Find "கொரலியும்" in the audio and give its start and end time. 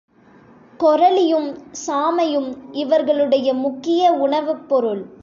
0.79-1.49